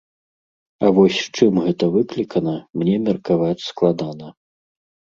А 0.87 0.89
вось 0.99 1.19
чым 1.35 1.53
гэта 1.67 1.91
выклікана, 1.99 2.55
мне 2.81 2.95
меркаваць 3.07 3.57
складана. 3.71 4.27